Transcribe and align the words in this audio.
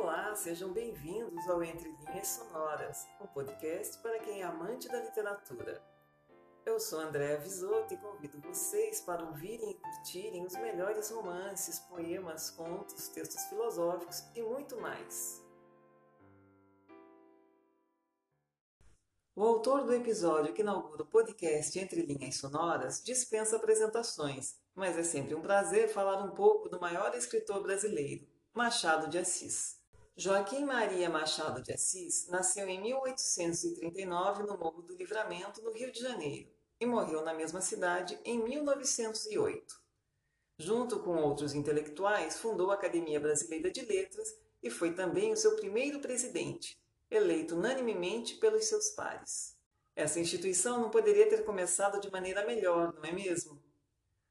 Olá, 0.00 0.32
sejam 0.36 0.72
bem-vindos 0.72 1.48
ao 1.48 1.60
Entre 1.60 1.90
Linhas 1.90 2.28
Sonoras, 2.28 3.04
um 3.20 3.26
podcast 3.26 3.98
para 3.98 4.20
quem 4.20 4.42
é 4.42 4.44
amante 4.44 4.86
da 4.86 5.00
literatura. 5.00 5.82
Eu 6.64 6.78
sou 6.78 7.00
Andréa 7.00 7.36
Visoto 7.36 7.92
e 7.92 7.96
convido 7.96 8.40
vocês 8.40 9.00
para 9.00 9.24
ouvirem 9.24 9.72
e 9.72 9.74
curtirem 9.74 10.46
os 10.46 10.52
melhores 10.52 11.10
romances, 11.10 11.80
poemas, 11.80 12.48
contos, 12.48 13.08
textos 13.08 13.42
filosóficos 13.46 14.22
e 14.36 14.40
muito 14.40 14.80
mais. 14.80 15.44
O 19.34 19.42
autor 19.42 19.84
do 19.84 19.92
episódio 19.92 20.54
que 20.54 20.62
inaugura 20.62 21.02
o 21.02 21.06
podcast 21.06 21.76
Entre 21.76 22.02
Linhas 22.02 22.36
Sonoras 22.36 23.02
dispensa 23.02 23.56
apresentações, 23.56 24.60
mas 24.76 24.96
é 24.96 25.02
sempre 25.02 25.34
um 25.34 25.42
prazer 25.42 25.88
falar 25.88 26.22
um 26.22 26.30
pouco 26.30 26.68
do 26.68 26.80
maior 26.80 27.12
escritor 27.16 27.60
brasileiro, 27.64 28.24
Machado 28.54 29.08
de 29.08 29.18
Assis. 29.18 29.77
Joaquim 30.20 30.64
Maria 30.64 31.08
Machado 31.08 31.62
de 31.62 31.72
Assis 31.72 32.26
nasceu 32.26 32.68
em 32.68 32.82
1839 32.82 34.42
no 34.42 34.58
Morro 34.58 34.82
do 34.82 34.96
Livramento, 34.96 35.62
no 35.62 35.70
Rio 35.70 35.92
de 35.92 36.00
Janeiro, 36.00 36.50
e 36.80 36.84
morreu 36.84 37.24
na 37.24 37.32
mesma 37.32 37.60
cidade 37.60 38.18
em 38.24 38.42
1908. 38.42 39.80
Junto 40.58 40.98
com 41.04 41.22
outros 41.22 41.54
intelectuais, 41.54 42.36
fundou 42.36 42.72
a 42.72 42.74
Academia 42.74 43.20
Brasileira 43.20 43.70
de 43.70 43.82
Letras 43.82 44.34
e 44.60 44.68
foi 44.68 44.92
também 44.92 45.32
o 45.32 45.36
seu 45.36 45.54
primeiro 45.54 46.00
presidente, 46.00 46.76
eleito 47.08 47.54
unanimemente 47.54 48.34
pelos 48.38 48.64
seus 48.64 48.88
pares. 48.88 49.56
Essa 49.94 50.18
instituição 50.18 50.80
não 50.80 50.90
poderia 50.90 51.28
ter 51.28 51.44
começado 51.44 52.00
de 52.00 52.10
maneira 52.10 52.44
melhor, 52.44 52.92
não 52.92 53.04
é 53.04 53.12
mesmo? 53.12 53.62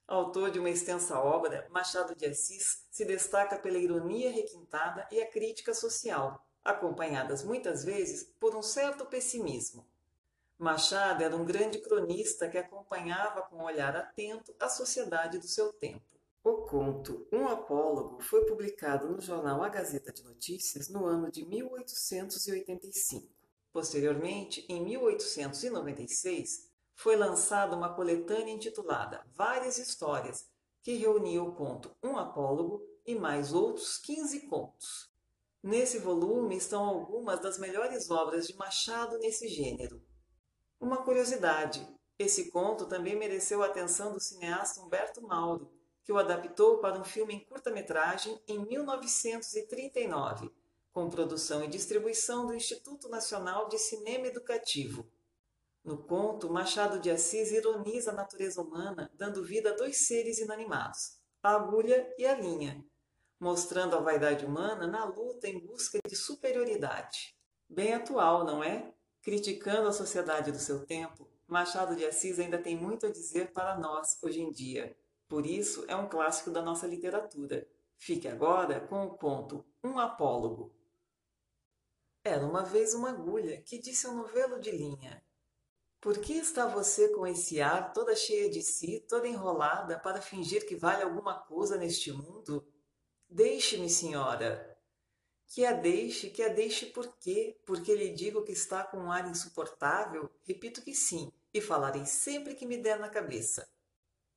Autor 0.08 0.52
de 0.52 0.58
uma 0.58 0.70
extensa 0.70 1.20
obra, 1.20 1.68
Machado 1.70 2.16
de 2.16 2.26
Assis 2.26 2.88
se 2.90 3.04
destaca 3.04 3.60
pela 3.60 3.78
ironia 3.78 4.32
requintada 4.32 5.06
e 5.12 5.22
a 5.22 5.30
crítica 5.30 5.74
social, 5.74 6.48
acompanhadas 6.64 7.44
muitas 7.44 7.84
vezes 7.84 8.24
por 8.40 8.56
um 8.56 8.64
certo 8.64 9.06
pessimismo. 9.06 9.86
Machado 10.58 11.24
era 11.24 11.36
um 11.36 11.44
grande 11.44 11.80
cronista 11.80 12.48
que 12.48 12.58
acompanhava 12.58 13.42
com 13.42 13.58
um 13.58 13.64
olhar 13.64 13.98
atento 13.98 14.56
a 14.58 14.70
sociedade 14.70 15.40
do 15.40 15.48
seu 15.48 15.74
tempo. 15.74 16.06
O 16.42 16.62
conto 16.62 17.28
Um 17.30 17.46
Apólogo 17.46 18.22
foi 18.22 18.46
publicado 18.46 19.10
no 19.10 19.20
jornal 19.20 19.62
A 19.62 19.68
Gazeta 19.68 20.14
de 20.14 20.24
Notícias 20.24 20.88
no 20.88 21.06
ano 21.06 21.30
de 21.30 21.46
1885. 21.46 23.28
Posteriormente, 23.74 24.66
em 24.70 24.82
1896, 24.86 26.67
foi 26.98 27.16
lançada 27.16 27.76
uma 27.76 27.94
coletânea 27.94 28.52
intitulada 28.52 29.24
Várias 29.36 29.78
Histórias, 29.78 30.50
que 30.82 30.94
reunia 30.94 31.44
o 31.44 31.54
conto 31.54 31.96
Um 32.04 32.18
Apólogo 32.18 32.82
e 33.06 33.14
mais 33.14 33.54
outros 33.54 34.00
15 34.00 34.48
contos. 34.48 35.08
Nesse 35.62 36.00
volume 36.00 36.58
estão 36.58 36.84
algumas 36.84 37.40
das 37.40 37.60
melhores 37.60 38.10
obras 38.10 38.48
de 38.48 38.56
Machado 38.56 39.20
nesse 39.20 39.48
gênero. 39.48 40.02
Uma 40.80 41.04
curiosidade: 41.04 41.88
esse 42.18 42.50
conto 42.50 42.88
também 42.88 43.16
mereceu 43.16 43.62
a 43.62 43.68
atenção 43.68 44.12
do 44.12 44.20
cineasta 44.20 44.82
Humberto 44.82 45.22
Mauro, 45.22 45.72
que 46.04 46.12
o 46.12 46.18
adaptou 46.18 46.80
para 46.80 47.00
um 47.00 47.04
filme 47.04 47.36
em 47.36 47.46
curta-metragem 47.46 48.42
em 48.48 48.58
1939, 48.66 50.52
com 50.92 51.12
produção 51.12 51.64
e 51.64 51.68
distribuição 51.68 52.48
do 52.48 52.56
Instituto 52.56 53.08
Nacional 53.08 53.70
de 53.70 53.78
Cinema 53.78 54.26
Educativo. 54.26 55.08
No 55.88 55.98
conto, 55.98 56.50
Machado 56.50 57.00
de 57.00 57.10
Assis 57.10 57.50
ironiza 57.50 58.12
a 58.12 58.14
natureza 58.14 58.62
humana, 58.62 59.10
dando 59.14 59.42
vida 59.42 59.70
a 59.70 59.74
dois 59.74 60.06
seres 60.06 60.38
inanimados, 60.38 61.18
a 61.42 61.52
agulha 61.52 62.14
e 62.18 62.26
a 62.26 62.36
linha, 62.36 62.86
mostrando 63.40 63.96
a 63.96 64.02
vaidade 64.02 64.46
humana 64.46 64.86
na 64.86 65.06
luta 65.06 65.48
em 65.48 65.58
busca 65.58 65.98
de 66.06 66.14
superioridade. 66.14 67.34
Bem 67.70 67.94
atual, 67.94 68.44
não 68.44 68.62
é? 68.62 68.94
Criticando 69.22 69.88
a 69.88 69.94
sociedade 69.94 70.52
do 70.52 70.60
seu 70.60 70.86
tempo, 70.86 71.26
Machado 71.48 71.96
de 71.96 72.06
Assis 72.06 72.38
ainda 72.38 72.58
tem 72.58 72.76
muito 72.76 73.06
a 73.06 73.10
dizer 73.10 73.54
para 73.54 73.80
nós 73.80 74.22
hoje 74.22 74.42
em 74.42 74.52
dia. 74.52 74.94
Por 75.30 75.46
isso, 75.46 75.86
é 75.88 75.96
um 75.96 76.10
clássico 76.10 76.52
da 76.52 76.62
nossa 76.62 76.86
literatura. 76.86 77.66
Fique 77.98 78.28
agora 78.28 78.82
com 78.82 79.06
o 79.06 79.18
conto 79.18 79.66
Um 79.82 79.98
Apólogo. 79.98 80.76
Era 82.26 82.46
uma 82.46 82.64
vez 82.64 82.94
uma 82.94 83.12
agulha 83.12 83.62
que 83.62 83.80
disse 83.80 84.06
ao 84.06 84.14
novelo 84.14 84.60
de 84.60 84.72
linha: 84.72 85.26
Por 86.00 86.20
que 86.20 86.34
está 86.34 86.68
você 86.68 87.10
com 87.10 87.26
esse 87.26 87.60
ar 87.60 87.92
toda 87.92 88.16
cheia 88.16 88.50
de 88.50 88.62
si, 88.62 89.00
toda 89.10 89.28
enrolada, 89.28 89.98
para 89.98 90.22
fingir 90.22 90.66
que 90.68 90.76
vale 90.76 91.04
alguma 91.04 91.40
coisa 91.40 91.76
neste 91.76 92.12
mundo? 92.12 92.66
Deixe-me, 93.30 93.90
senhora. 93.90 94.78
Que 95.48 95.66
a 95.66 95.74
deixe, 95.74 96.30
que 96.30 96.44
a 96.44 96.50
deixe 96.50 96.88
por 96.88 97.18
quê? 97.18 97.60
Porque 97.66 97.96
lhe 97.96 98.10
digo 98.10 98.44
que 98.44 98.52
está 98.52 98.84
com 98.84 98.98
um 98.98 99.12
ar 99.12 99.30
insuportável? 99.30 100.30
Repito 100.44 100.82
que 100.82 100.94
sim, 100.94 101.32
e 101.54 101.62
falarei 101.62 102.06
sempre 102.06 102.54
que 102.54 102.66
me 102.66 102.78
der 102.78 103.00
na 103.00 103.10
cabeça. 103.10 103.68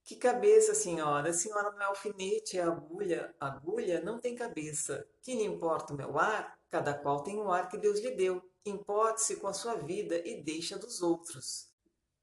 Que 0.03 0.17
cabeça, 0.17 0.75
senhora? 0.75 1.31
A 1.31 1.33
senhora 1.33 1.71
não 1.73 1.83
é 1.83 1.85
alfinete, 1.85 2.59
é 2.59 2.63
agulha. 2.63 3.35
Agulha 3.39 4.01
não 4.01 4.19
tem 4.19 4.35
cabeça. 4.35 5.07
Que 5.23 5.35
lhe 5.35 5.45
importa 5.45 5.93
o 5.93 5.97
meu 5.97 6.19
ar? 6.19 6.59
Cada 6.69 6.95
qual 6.95 7.23
tem 7.23 7.39
o 7.39 7.53
ar 7.53 7.69
que 7.69 7.79
Deus 7.79 8.01
lhe 8.01 8.13
deu. 8.13 8.43
Importe-se 8.65 9.37
com 9.37 9.47
a 9.47 9.53
sua 9.53 9.75
vida 9.75 10.17
e 10.27 10.43
deixa 10.43 10.79
dos 10.79 11.03
outros. 11.03 11.69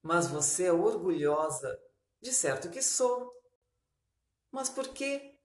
Mas 0.01 0.27
você 0.27 0.65
é 0.65 0.73
orgulhosa. 0.73 1.79
De 2.21 2.33
certo 2.33 2.69
que 2.69 2.81
sou. 2.81 3.33
Mas 4.51 4.69
por 4.69 4.87
quê? 4.89 5.37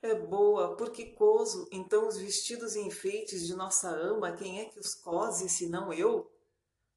É 0.00 0.14
boa, 0.14 0.76
porque 0.76 1.06
coso, 1.06 1.68
então 1.72 2.06
os 2.06 2.18
vestidos 2.18 2.76
e 2.76 2.80
enfeites 2.80 3.44
de 3.44 3.54
nossa 3.56 3.90
ama, 3.90 4.30
quem 4.30 4.60
é 4.60 4.66
que 4.66 4.78
os 4.78 4.94
cose, 4.94 5.48
senão 5.48 5.92
eu? 5.92 6.30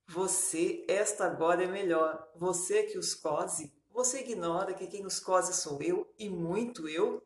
Você, 0.07 0.85
esta 0.87 1.25
agora 1.25 1.63
é 1.63 1.67
melhor, 1.67 2.31
você 2.35 2.79
é 2.79 2.83
que 2.83 2.99
os 2.99 3.15
cose, 3.15 3.73
você 3.89 4.19
ignora 4.19 4.75
que 4.75 4.85
quem 4.85 5.03
os 5.03 5.19
cose 5.19 5.51
sou 5.53 5.81
eu 5.81 6.13
e 6.19 6.29
muito 6.29 6.87
eu? 6.87 7.23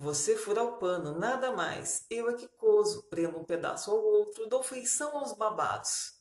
Você 0.00 0.36
fura 0.36 0.62
o 0.62 0.78
pano, 0.78 1.18
nada 1.18 1.50
mais. 1.50 2.06
Eu 2.08 2.30
é 2.30 2.34
que 2.34 2.46
coso, 2.46 3.02
prendo 3.10 3.36
um 3.36 3.44
pedaço 3.44 3.90
ao 3.90 3.98
outro, 3.98 4.46
dou 4.46 4.62
feição 4.62 5.18
aos 5.18 5.32
babados. 5.32 6.16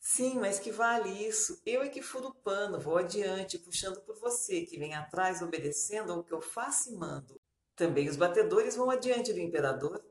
Sim, 0.00 0.40
mas 0.40 0.58
que 0.58 0.72
vale 0.72 1.08
isso? 1.08 1.62
Eu 1.64 1.82
é 1.82 1.88
que 1.88 2.02
furo 2.02 2.28
o 2.28 2.34
pano, 2.34 2.80
vou 2.80 2.96
adiante, 2.96 3.60
puxando 3.60 4.00
por 4.00 4.18
você, 4.18 4.62
que 4.62 4.76
vem 4.76 4.92
atrás 4.94 5.40
obedecendo 5.40 6.12
ao 6.12 6.24
que 6.24 6.32
eu 6.32 6.40
faço 6.40 6.90
e 6.90 6.96
mando. 6.96 7.40
Também 7.76 8.08
os 8.08 8.16
batedores 8.16 8.74
vão 8.74 8.90
adiante 8.90 9.32
do 9.32 9.38
imperador. 9.38 10.04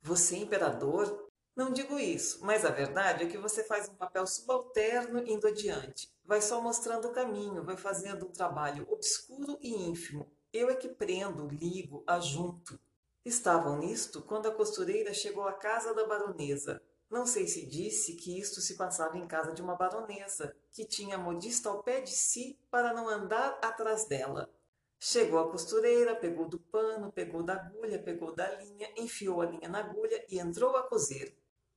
Você, 0.00 0.38
imperador? 0.38 1.28
Não 1.54 1.70
digo 1.70 1.98
isso, 1.98 2.42
mas 2.42 2.64
a 2.64 2.70
verdade 2.70 3.24
é 3.24 3.28
que 3.28 3.36
você 3.36 3.62
faz 3.62 3.86
um 3.86 3.94
papel 3.94 4.26
subalterno 4.26 5.22
indo 5.26 5.46
adiante. 5.46 6.10
Vai 6.24 6.40
só 6.40 6.58
mostrando 6.62 7.08
o 7.08 7.12
caminho, 7.12 7.62
vai 7.62 7.76
fazendo 7.76 8.26
um 8.26 8.32
trabalho 8.32 8.86
obscuro 8.90 9.58
e 9.60 9.74
ínfimo. 9.74 10.26
Eu 10.52 10.68
é 10.68 10.74
que 10.74 10.88
prendo, 10.88 11.46
ligo, 11.46 12.02
ajunto. 12.06 12.78
Estavam 13.24 13.78
nisto 13.78 14.20
quando 14.22 14.46
a 14.46 14.54
costureira 14.54 15.14
chegou 15.14 15.44
à 15.44 15.52
casa 15.52 15.94
da 15.94 16.04
baronesa. 16.04 16.82
Não 17.08 17.24
sei 17.24 17.46
se 17.46 17.64
disse 17.66 18.14
que 18.14 18.36
isto 18.36 18.60
se 18.60 18.76
passava 18.76 19.16
em 19.16 19.28
casa 19.28 19.52
de 19.52 19.62
uma 19.62 19.76
baronesa, 19.76 20.56
que 20.72 20.84
tinha 20.84 21.14
a 21.14 21.18
modista 21.18 21.68
ao 21.68 21.84
pé 21.84 22.00
de 22.00 22.10
si 22.10 22.58
para 22.68 22.92
não 22.92 23.08
andar 23.08 23.60
atrás 23.62 24.06
dela. 24.06 24.50
Chegou 24.98 25.38
a 25.38 25.50
costureira, 25.50 26.16
pegou 26.16 26.48
do 26.48 26.58
pano, 26.58 27.12
pegou 27.12 27.44
da 27.44 27.54
agulha, 27.54 28.02
pegou 28.02 28.34
da 28.34 28.50
linha, 28.56 28.92
enfiou 28.96 29.40
a 29.40 29.46
linha 29.46 29.68
na 29.68 29.78
agulha 29.78 30.24
e 30.28 30.40
entrou 30.40 30.76
a 30.76 30.82
cozer. 30.82 31.36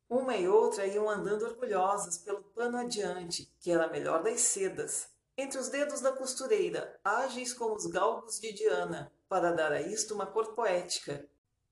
Uma 0.10 0.36
e 0.36 0.48
outra 0.48 0.86
iam 0.88 1.10
andando 1.10 1.46
orgulhosas 1.46 2.18
pelo 2.18 2.44
pano 2.44 2.78
adiante, 2.78 3.52
que 3.60 3.72
era 3.72 3.88
melhor 3.88 4.24
das 4.24 4.42
sedas, 4.42 5.10
entre 5.38 5.60
os 5.60 5.70
dedos 5.70 6.02
da 6.02 6.12
costureira, 6.12 7.00
ágeis 7.04 7.54
como 7.54 7.76
os 7.76 7.86
galgos 7.88 8.40
de 8.40 8.54
Diana, 8.54 9.12
para 9.28 9.52
dar 9.52 9.72
a 9.72 9.82
isto 9.82 10.14
uma 10.14 10.28
cor 10.28 10.54
poética. 10.54 11.28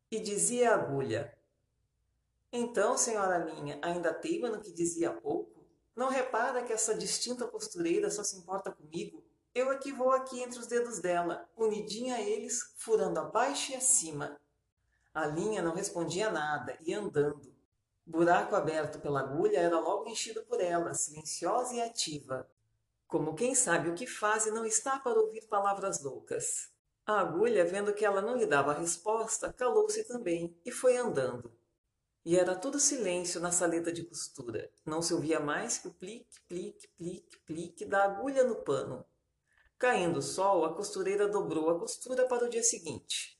E 0.10 0.20
dizia 0.20 0.72
a 0.72 0.76
agulha: 0.76 1.38
Então, 2.52 2.98
senhora 2.98 3.46
minha, 3.46 3.80
ainda 3.82 4.14
teima 4.14 4.50
no 4.50 4.62
que 4.62 4.72
dizia 4.72 5.12
há 5.12 5.14
pouco? 5.14 5.66
Não 5.96 6.10
repara 6.10 6.64
que 6.64 6.74
essa 6.74 6.96
distinta 6.96 7.48
costureira 7.48 8.10
só 8.10 8.24
se 8.24 8.38
importa 8.38 8.72
comigo? 8.72 9.24
Eu 9.54 9.72
é 9.72 9.78
que 9.78 9.92
vou 9.92 10.12
aqui 10.12 10.42
entre 10.42 10.60
os 10.60 10.68
dedos 10.68 11.00
dela, 11.00 11.48
unidinha 11.58 12.16
a 12.16 12.22
eles, 12.22 12.74
furando 12.78 13.20
abaixo 13.20 13.74
e 13.74 13.76
acima. 13.76 14.40
A 15.14 15.26
linha 15.28 15.62
não 15.62 15.74
respondia 15.74 16.32
nada, 16.32 16.78
ia 16.82 17.00
andando. 17.00 17.54
Buraco 18.06 18.56
aberto 18.56 19.00
pela 19.00 19.20
agulha 19.20 19.60
era 19.60 19.80
logo 19.80 20.10
enchido 20.10 20.42
por 20.44 20.60
ela, 20.62 20.94
silenciosa 20.94 21.76
e 21.76 21.82
ativa. 21.82 22.50
Como 23.12 23.36
quem 23.36 23.54
sabe 23.54 23.90
o 23.90 23.94
que 23.94 24.08
faz 24.08 24.46
e 24.46 24.52
não 24.52 24.66
está 24.66 24.98
para 24.98 25.20
ouvir 25.20 25.46
palavras 25.48 26.02
loucas. 26.02 26.72
A 27.06 27.20
agulha, 27.20 27.66
vendo 27.66 27.94
que 27.94 28.06
ela 28.06 28.22
não 28.22 28.38
lhe 28.38 28.46
dava 28.46 28.72
resposta, 28.72 29.52
calou-se 29.52 30.08
também 30.08 30.58
e 30.66 30.72
foi 30.72 30.96
andando. 30.96 31.54
E 32.24 32.40
era 32.40 32.56
tudo 32.56 32.80
silêncio 32.80 33.42
na 33.42 33.52
saleta 33.52 33.92
de 33.92 34.06
costura. 34.06 34.72
Não 34.86 35.02
se 35.02 35.14
ouvia 35.14 35.42
mais 35.42 35.78
que 35.78 35.90
o 35.90 35.94
plique, 35.94 36.40
plique, 36.48 36.88
plique, 36.98 37.38
plique 37.46 37.86
da 37.86 38.06
agulha 38.06 38.46
no 38.46 38.64
pano. 38.64 39.06
Caindo 39.78 40.20
o 40.20 40.22
sol, 40.22 40.64
a 40.64 40.74
costureira 40.74 41.28
dobrou 41.28 41.70
a 41.70 41.80
costura 41.80 42.26
para 42.30 42.46
o 42.46 42.50
dia 42.50 42.64
seguinte. 42.64 43.38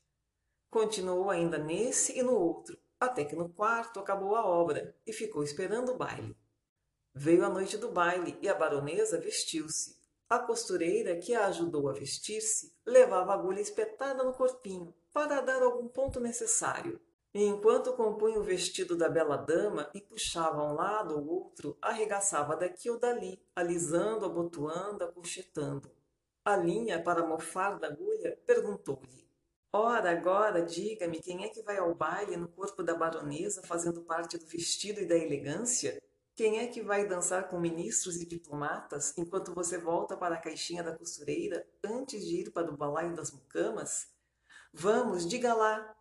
Continuou 0.70 1.30
ainda 1.30 1.58
nesse 1.58 2.20
e 2.20 2.22
no 2.22 2.34
outro, 2.34 2.78
até 3.00 3.24
que 3.24 3.38
no 3.38 3.48
quarto 3.48 4.02
acabou 4.02 4.36
a 4.36 4.46
obra 4.46 4.94
e 5.08 5.14
ficou 5.14 5.42
esperando 5.42 5.94
o 5.94 5.98
baile. 5.98 6.36
Veio 7.14 7.46
a 7.46 7.50
noite 7.50 7.78
do 7.78 7.90
baile 7.90 8.38
e 8.42 8.48
a 8.48 8.54
baronesa 8.54 9.20
vestiu-se. 9.20 10.00
A 10.30 10.40
costureira, 10.40 11.18
que 11.18 11.36
a 11.36 11.48
ajudou 11.48 11.90
a 11.90 11.94
vestir-se, 11.94 12.74
levava 12.86 13.32
a 13.32 13.36
agulha 13.36 13.60
espetada 13.60 14.24
no 14.24 14.34
corpinho, 14.34 14.96
para 15.12 15.42
dar 15.42 15.62
algum 15.62 15.90
ponto 15.90 16.22
necessário. 16.22 17.02
E 17.34 17.44
enquanto 17.44 17.94
compunha 17.94 18.40
o 18.40 18.44
vestido 18.44 18.96
da 18.96 19.10
bela 19.10 19.36
dama 19.36 19.90
e 19.94 20.00
puxava 20.00 20.64
um 20.64 20.74
lado 20.74 21.18
ou 21.18 21.28
outro, 21.28 21.78
arregaçava 21.82 22.56
daqui 22.56 22.90
ou 22.90 22.98
dali, 22.98 23.42
alisando, 23.54 24.26
abotoando, 24.26 25.04
acolchetando. 25.04 25.92
A 26.46 26.56
linha, 26.56 27.04
para 27.04 27.26
mofar 27.28 27.78
da 27.78 27.88
agulha, 27.88 28.38
perguntou-lhe: 28.46 29.28
Ora, 29.72 30.12
agora, 30.12 30.62
diga-me 30.62 31.20
quem 31.20 31.44
é 31.44 31.50
que 31.50 31.62
vai 31.62 31.78
ao 31.78 31.94
baile 31.94 32.36
no 32.36 32.48
corpo 32.48 32.82
da 32.84 32.96
baronesa 32.96 33.62
fazendo 33.64 34.02
parte 34.02 34.38
do 34.38 34.46
vestido 34.46 35.02
e 35.02 35.06
da 35.06 35.16
elegância? 35.16 36.02
Quem 36.42 36.58
é 36.58 36.66
que 36.66 36.82
vai 36.82 37.06
dançar 37.06 37.50
com 37.50 37.60
ministros 37.60 38.20
e 38.20 38.26
diplomatas 38.26 39.16
enquanto 39.16 39.54
você 39.54 39.78
volta 39.78 40.18
para 40.18 40.34
a 40.34 40.42
caixinha 40.42 40.82
da 40.82 40.92
costureira 40.92 41.68
antes 41.84 42.26
de 42.26 42.38
ir 42.38 42.50
para 42.50 42.68
o 42.68 42.76
balaio 42.76 43.16
das 43.16 43.30
mucamas? 43.32 44.08
Vamos, 44.74 45.30
diga 45.30 45.54
lá! 45.54 45.96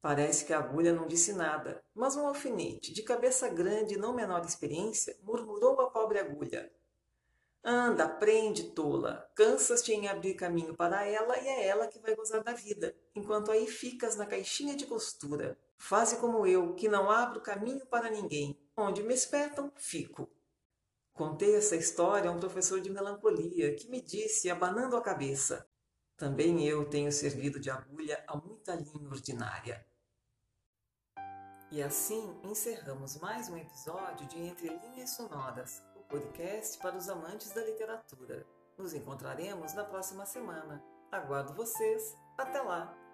Parece 0.00 0.44
que 0.44 0.52
a 0.52 0.60
agulha 0.60 0.92
não 0.92 1.08
disse 1.08 1.32
nada, 1.32 1.82
mas 1.92 2.14
um 2.14 2.24
alfinete, 2.24 2.94
de 2.94 3.02
cabeça 3.02 3.48
grande 3.48 3.94
e 3.94 3.98
não 3.98 4.14
menor 4.14 4.44
experiência, 4.44 5.16
murmurou 5.24 5.80
a 5.80 5.90
pobre 5.90 6.20
agulha. 6.20 6.72
Anda, 7.64 8.08
prende, 8.08 8.70
tola. 8.70 9.28
Cansas-te 9.34 9.92
em 9.92 10.06
abrir 10.06 10.34
caminho 10.34 10.76
para 10.76 11.04
ela 11.04 11.36
e 11.36 11.48
é 11.48 11.66
ela 11.66 11.88
que 11.88 11.98
vai 11.98 12.14
gozar 12.14 12.44
da 12.44 12.52
vida, 12.52 12.94
enquanto 13.12 13.50
aí 13.50 13.66
ficas 13.66 14.14
na 14.14 14.24
caixinha 14.24 14.76
de 14.76 14.86
costura. 14.86 15.58
Faze 15.76 16.18
como 16.18 16.46
eu, 16.46 16.76
que 16.76 16.88
não 16.88 17.10
abro 17.10 17.40
caminho 17.40 17.84
para 17.86 18.08
ninguém. 18.08 18.56
Onde 18.76 19.02
me 19.02 19.14
espetam, 19.14 19.72
fico. 19.76 20.30
Contei 21.14 21.56
essa 21.56 21.74
história 21.74 22.28
a 22.28 22.32
um 22.32 22.38
professor 22.38 22.78
de 22.78 22.90
melancolia 22.90 23.74
que 23.74 23.88
me 23.88 24.02
disse, 24.02 24.50
abanando 24.50 24.96
a 24.96 25.02
cabeça: 25.02 25.66
Também 26.14 26.62
eu 26.66 26.88
tenho 26.88 27.10
servido 27.10 27.58
de 27.58 27.70
agulha 27.70 28.22
a 28.28 28.36
muita 28.36 28.74
linha 28.74 29.08
ordinária. 29.08 29.86
E 31.70 31.82
assim 31.82 32.38
encerramos 32.44 33.16
mais 33.16 33.48
um 33.48 33.56
episódio 33.56 34.26
de 34.28 34.38
Entre 34.38 34.68
Linhas 34.68 35.10
Sonoras, 35.10 35.82
podcast 36.08 36.78
para 36.78 36.96
os 36.96 37.08
amantes 37.08 37.52
da 37.52 37.64
literatura. 37.64 38.46
Nos 38.78 38.94
encontraremos 38.94 39.72
na 39.74 39.84
próxima 39.84 40.26
semana. 40.26 40.84
Aguardo 41.10 41.54
vocês. 41.54 42.14
Até 42.38 42.60
lá! 42.60 43.05